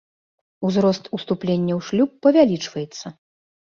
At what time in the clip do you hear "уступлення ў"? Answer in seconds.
1.17-1.91